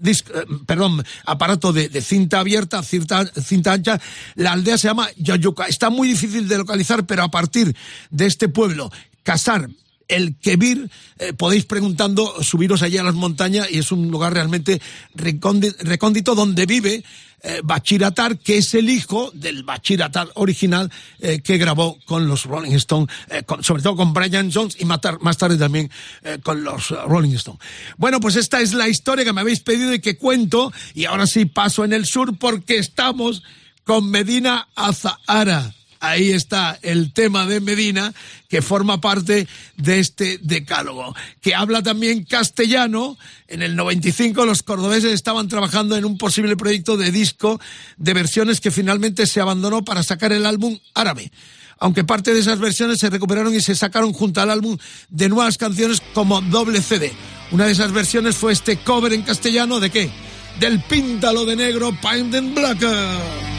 [0.01, 4.01] disc, eh, perdón, aparato de, de, cinta abierta, cinta, cinta ancha,
[4.35, 5.67] la aldea se llama Yayuca.
[5.67, 7.75] Está muy difícil de localizar, pero a partir
[8.11, 8.91] de este pueblo,
[9.23, 9.69] Casar,
[10.09, 14.81] el Kebir, eh, podéis preguntando, subiros allí a las montañas y es un lugar realmente
[15.15, 17.05] recóndito, donde vive
[17.43, 20.91] eh, Bachiratar, que es el hijo del Bachiratar original
[21.21, 25.01] eh, que grabó con los Rolling Stones, eh, sobre todo con Brian Jones y más,
[25.21, 25.91] más tarde también
[26.23, 27.61] eh, con los Rolling Stones.
[27.97, 31.27] Bueno, pues esta es la historia que me habéis pedido y que cuento y ahora
[31.27, 33.43] sí paso en el sur porque estamos
[33.85, 35.75] con Medina Azahara.
[36.01, 38.15] Ahí está el tema de Medina,
[38.49, 43.19] que forma parte de este decálogo, que habla también castellano.
[43.49, 47.61] En el 95 los cordobeses estaban trabajando en un posible proyecto de disco
[47.97, 51.33] de versiones que finalmente se abandonó para sacar el álbum árabe.
[51.81, 54.77] Aunque parte de esas versiones se recuperaron y se sacaron junto al álbum
[55.09, 57.13] de nuevas canciones como doble CD.
[57.51, 60.11] Una de esas versiones fue este cover en castellano de qué?
[60.59, 63.58] Del Píntalo de Negro, Paint in Black.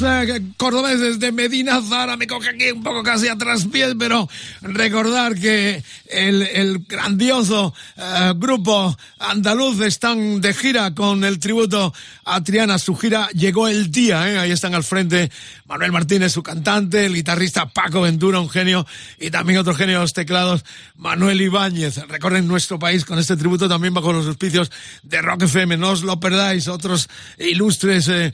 [0.00, 4.28] Los eh, cordobeses de Medina Zara, me coge aquí un poco casi atrás pies, pero
[4.62, 11.92] recordar que el, el grandioso eh, grupo andaluz están de gira con el tributo
[12.24, 12.78] a Triana.
[12.78, 14.38] Su gira llegó el día, ¿eh?
[14.38, 15.30] ahí están al frente
[15.66, 18.86] Manuel Martínez, su cantante, el guitarrista Paco Ventura, un genio,
[19.18, 20.64] y también otro genio de los teclados,
[20.96, 21.96] Manuel Ibáñez.
[22.08, 24.70] Recorren nuestro país con este tributo también bajo los auspicios
[25.02, 25.76] de Rock FM.
[25.76, 28.32] No os lo perdáis, otros ilustres eh,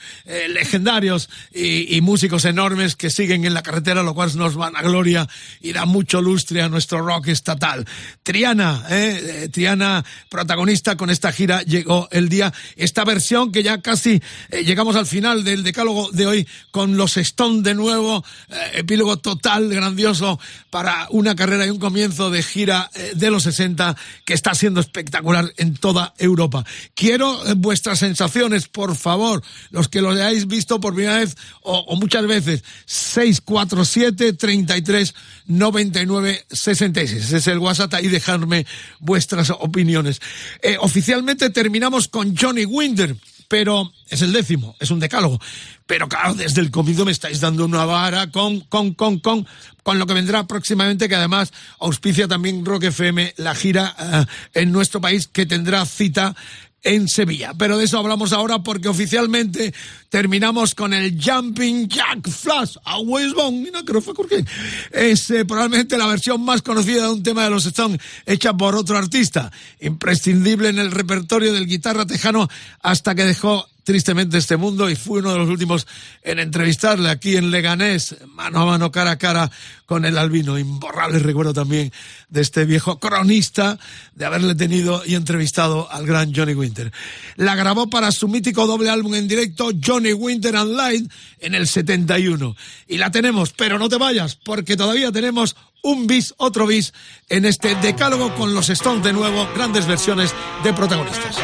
[0.49, 4.83] legendarios y, y músicos enormes que siguen en la carretera, lo cual nos van a
[4.83, 5.29] gloria
[5.61, 7.87] y da mucho lustre a nuestro rock estatal.
[8.23, 12.53] Triana, eh, eh, Triana, protagonista con esta gira, llegó el día.
[12.77, 17.17] Esta versión que ya casi eh, llegamos al final del decálogo de hoy con los
[17.17, 20.39] Stone de nuevo, eh, epílogo total, grandioso
[20.71, 25.53] para una carrera y un comienzo de gira de los 60 que está siendo espectacular
[25.57, 26.65] en toda Europa.
[26.95, 32.27] Quiero vuestras sensaciones, por favor, los que lo hayáis visto por primera vez o, muchas
[32.27, 32.65] veces.
[32.87, 35.15] 647 33
[35.47, 37.25] 99 66.
[37.25, 38.67] Ese es el WhatsApp y dejarme
[38.99, 40.21] vuestras opiniones.
[40.63, 43.17] Eh, oficialmente terminamos con Johnny Winter,
[43.49, 45.41] pero es el décimo, es un decálogo.
[45.85, 49.45] Pero claro, desde el comienzo me estáis dando una vara con, con, con, con,
[49.83, 54.25] con lo que vendrá próximamente, que además auspicia también Rock FM, la gira eh,
[54.63, 56.37] en nuestro país, que tendrá cita
[56.83, 57.53] en Sevilla.
[57.57, 59.75] Pero de eso hablamos ahora porque oficialmente
[60.09, 63.59] terminamos con el Jumping Jack Flash a Wishbone.
[63.59, 64.45] Mira, no fue porque
[64.91, 68.75] es eh, probablemente la versión más conocida de un tema de los Stones hecha por
[68.75, 69.51] otro artista,
[69.81, 72.49] imprescindible en el repertorio del guitarra tejano
[72.83, 75.85] hasta que dejó tristemente este mundo y fue uno de los últimos
[76.23, 79.51] en entrevistarle aquí en Leganés, mano a mano, cara a cara
[79.85, 80.61] con el albino.
[80.61, 81.93] Imborrable recuerdo también
[82.29, 83.81] de este viejo cronista
[84.15, 86.93] de haberle tenido y entrevistado al gran Johnny Winter.
[87.35, 91.11] La grabó para su mítico doble álbum en directo Johnny Winter and Light
[91.41, 92.55] en el 71.
[92.87, 96.93] Y la tenemos, pero no te vayas porque todavía tenemos un bis, otro bis
[97.29, 100.33] en este decálogo con los Stones de nuevo, grandes versiones
[100.63, 101.37] de protagonistas.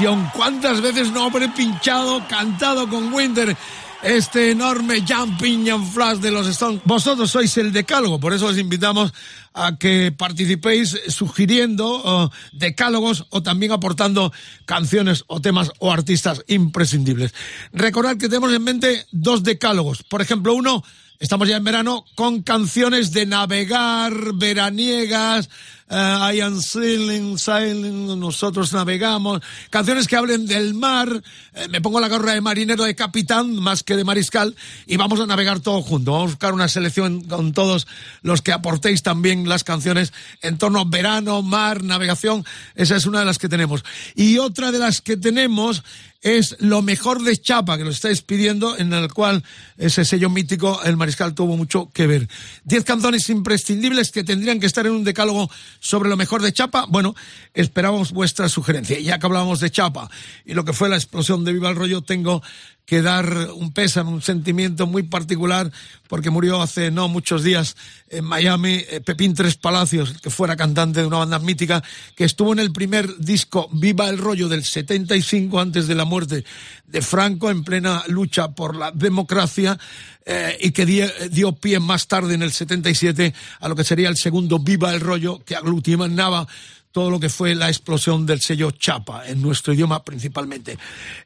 [0.00, 3.54] ¿Cuántas veces no habré pinchado, cantado con Winter
[4.02, 6.80] este enorme Jumping and Flash de los Stones?
[6.86, 9.12] Vosotros sois el decálogo, por eso os invitamos
[9.52, 14.32] a que participéis sugiriendo uh, decálogos o también aportando
[14.64, 17.34] canciones o temas o artistas imprescindibles.
[17.74, 20.02] Recordad que tenemos en mente dos decálogos.
[20.02, 20.82] Por ejemplo, uno,
[21.20, 25.50] estamos ya en verano, con canciones de navegar, veraniegas,
[25.90, 32.00] eh, I am sailing, sailing, nosotros navegamos, canciones que hablen del mar, eh, me pongo
[32.00, 34.56] la gorra de marinero de capitán más que de mariscal
[34.86, 36.12] y vamos a navegar todos juntos.
[36.12, 37.86] Vamos a buscar una selección con todos
[38.22, 42.46] los que aportéis también las canciones en torno a verano, mar, navegación.
[42.76, 43.84] Esa es una de las que tenemos.
[44.14, 45.82] Y otra de las que tenemos
[46.22, 49.42] es lo mejor de Chapa, que lo estáis pidiendo, en el cual
[49.78, 52.28] ese sello mítico, el mariscal tuvo mucho que ver.
[52.64, 56.84] Diez canciones imprescindibles que tendrían que estar en un decálogo sobre lo mejor de Chapa.
[56.88, 57.14] Bueno,
[57.54, 59.00] esperamos vuestra sugerencia.
[59.00, 60.10] Ya que hablábamos de Chapa
[60.44, 62.42] y lo que fue la explosión de Viva el Rollo, tengo
[62.90, 65.70] que dar un pésame, un sentimiento muy particular,
[66.08, 67.76] porque murió hace no muchos días
[68.08, 71.84] en Miami eh, Pepín Tres Palacios, que fuera cantante de una banda mítica,
[72.16, 76.44] que estuvo en el primer disco Viva el Rollo del 75, antes de la muerte
[76.84, 79.78] de Franco, en plena lucha por la democracia,
[80.26, 80.84] eh, y que
[81.30, 85.00] dio pie más tarde, en el 77, a lo que sería el segundo Viva el
[85.00, 86.48] Rollo, que aglutinaba
[86.92, 90.78] todo lo que fue la explosión del sello Chapa, en nuestro idioma principalmente.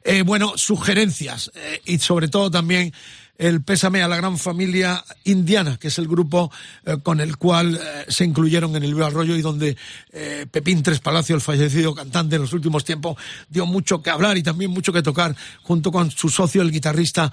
[0.03, 2.93] Eh, bueno, sugerencias eh, y sobre todo también
[3.37, 6.51] el pésame a la gran familia indiana, que es el grupo
[6.85, 9.75] eh, con el cual eh, se incluyeron en el Viva Rollo y donde
[10.11, 13.17] eh, Pepín Tres Palacio, el fallecido cantante en los últimos tiempos,
[13.49, 17.31] dio mucho que hablar y también mucho que tocar junto con su socio, el guitarrista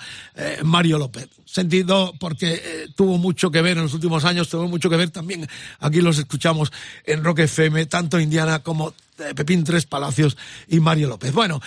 [0.65, 1.29] Mario López.
[1.45, 5.47] Sentido porque tuvo mucho que ver en los últimos años, tuvo mucho que ver también,
[5.81, 6.73] aquí los escuchamos
[7.05, 8.95] en Rock FM, tanto Indiana como
[9.35, 10.37] Pepín Tres Palacios
[10.69, 11.33] y Mario López.
[11.33, 11.61] Bueno,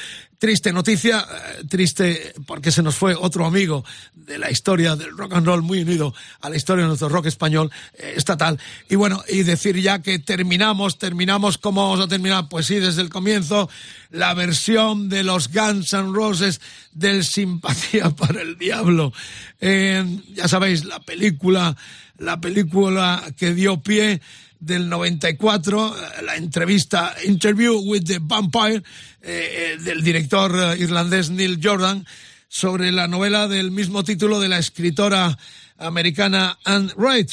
[0.45, 3.83] triste noticia, eh, triste porque se nos fue otro amigo
[4.13, 7.25] de la historia del rock and roll muy unido a la historia de nuestro rock
[7.25, 8.59] español eh, estatal.
[8.87, 12.47] Y bueno, y decir ya que terminamos, terminamos, ¿cómo vamos a terminar?
[12.47, 13.71] Pues sí, desde el comienzo,
[14.11, 19.13] la versión de los Guns N' Roses del Simpatía para el Diablo.
[19.59, 21.75] Eh, ya sabéis, la película,
[22.19, 24.21] la película que dio pie
[24.59, 28.83] del 94, eh, la entrevista Interview with the Vampire
[29.21, 32.05] eh, eh, del director eh, irlandés Neil Jordan
[32.47, 35.37] sobre la novela del mismo título de la escritora
[35.77, 37.31] americana Anne Wright.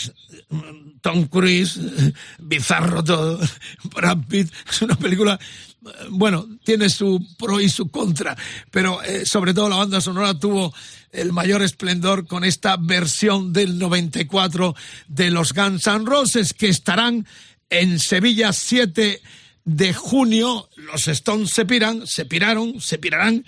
[1.02, 1.78] Tom Cruise,
[2.38, 3.40] bizarro todo,
[3.94, 5.38] Brad Pitt, es una película
[6.10, 8.36] bueno, tiene su pro y su contra,
[8.70, 10.72] pero eh, sobre todo la banda sonora tuvo
[11.10, 14.74] el mayor esplendor con esta versión del 94
[15.08, 17.26] de los Guns N' Roses que estarán
[17.70, 19.20] en Sevilla 7
[19.64, 20.68] de junio.
[20.76, 23.44] Los Stones se piran, se piraron, se pirarán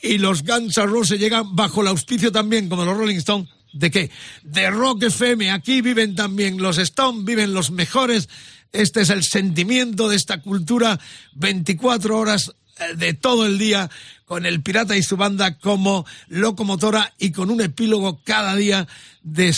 [0.00, 3.90] y los Guns N' Roses llegan bajo el auspicio también, como los Rolling Stones, ¿de
[3.90, 4.10] qué?
[4.42, 5.50] De Rock FM.
[5.50, 8.28] Aquí viven también los Stones, viven los mejores.
[8.72, 10.98] Este es el sentimiento de esta cultura,
[11.34, 13.90] 24 horas eh, de todo el día,
[14.30, 18.86] con el pirata y su banda como locomotora y con un epílogo cada día
[19.24, 19.52] de,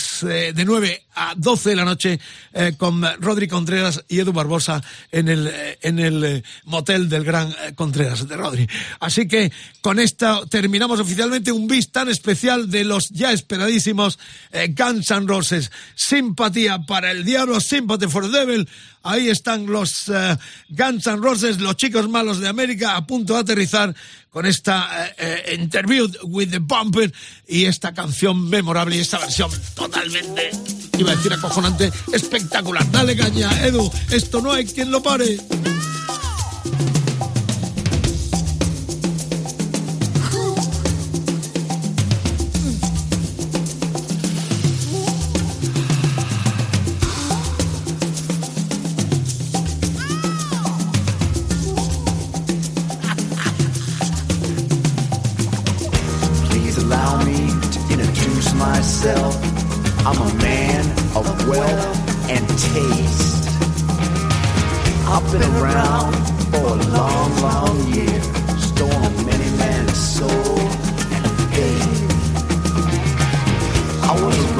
[0.55, 2.19] de 9 a 12 de la noche
[2.53, 7.23] eh, con Rodri Contreras y Edu Barbosa en el, eh, en el eh, motel del
[7.23, 8.67] gran eh, Contreras de Rodri.
[8.99, 9.51] Así que
[9.81, 14.17] con esto terminamos oficialmente un bis tan especial de los ya esperadísimos
[14.51, 15.71] eh, Guns N' Roses.
[15.95, 18.67] Simpatía para el diablo, Sympathy for the Devil.
[19.03, 20.37] Ahí están los eh,
[20.69, 23.93] Guns N' Roses, los chicos malos de América, a punto de aterrizar
[24.33, 25.13] con esta eh,
[25.45, 27.13] eh, interview with the Bumper
[27.47, 30.49] y esta canción memorable y esta versión totalmente,
[30.97, 32.89] iba a decir acojonante, espectacular.
[32.91, 35.37] Dale caña, Edu, esto no hay quien lo pare.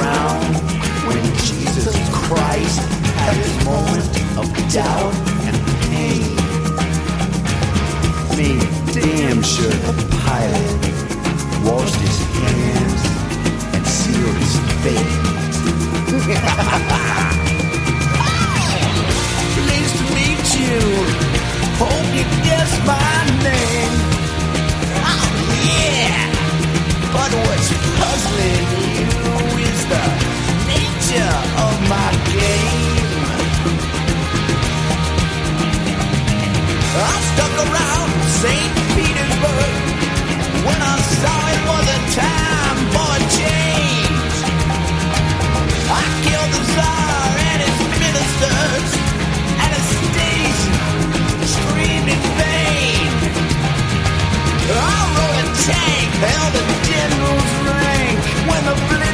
[0.04, 0.56] ground
[1.08, 2.80] when Jesus Christ
[3.24, 4.04] had his moment
[4.40, 5.16] of doubt
[5.48, 5.56] and
[5.88, 6.28] pain.
[8.36, 8.50] Me
[8.92, 9.96] damn sure the
[10.26, 10.72] pilot
[11.64, 13.02] washed his hands
[13.76, 15.14] and sealed his fate.
[19.56, 20.80] Pleased to meet you.
[21.80, 23.16] Hope you guess my
[23.48, 23.96] name.
[25.12, 25.28] Oh
[25.72, 26.28] yeah,
[27.16, 28.83] but what's puzzling?
[31.22, 33.24] of my game.
[36.96, 38.10] I stuck around
[38.42, 38.74] St.
[38.98, 39.74] Petersburg
[40.66, 41.86] when I saw it was
[42.18, 44.36] time for change.
[45.86, 46.64] I killed the
[47.50, 48.90] and his ministers
[51.46, 53.10] screamed in vain.
[54.66, 58.18] I rode a tank, held a general's rank
[58.50, 59.13] when the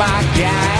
[0.00, 0.79] my guy.